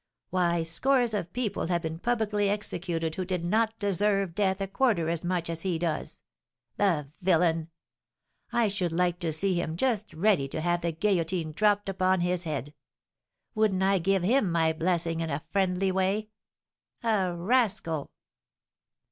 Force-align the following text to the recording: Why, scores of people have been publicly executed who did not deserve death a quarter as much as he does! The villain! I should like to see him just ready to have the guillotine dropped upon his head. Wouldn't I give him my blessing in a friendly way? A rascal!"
Why, 0.31 0.63
scores 0.63 1.13
of 1.13 1.31
people 1.31 1.67
have 1.67 1.83
been 1.83 1.99
publicly 1.99 2.49
executed 2.49 3.13
who 3.13 3.23
did 3.23 3.45
not 3.45 3.77
deserve 3.77 4.33
death 4.33 4.59
a 4.59 4.65
quarter 4.67 5.09
as 5.09 5.23
much 5.23 5.47
as 5.47 5.61
he 5.61 5.77
does! 5.77 6.21
The 6.77 7.09
villain! 7.21 7.69
I 8.51 8.67
should 8.67 8.91
like 8.91 9.19
to 9.19 9.31
see 9.31 9.53
him 9.61 9.77
just 9.77 10.11
ready 10.15 10.47
to 10.47 10.61
have 10.61 10.81
the 10.81 10.91
guillotine 10.91 11.51
dropped 11.51 11.87
upon 11.87 12.21
his 12.21 12.45
head. 12.45 12.73
Wouldn't 13.53 13.83
I 13.83 13.99
give 13.99 14.23
him 14.23 14.51
my 14.51 14.73
blessing 14.73 15.19
in 15.21 15.29
a 15.29 15.43
friendly 15.51 15.91
way? 15.91 16.29
A 17.03 17.35
rascal!" 17.35 18.09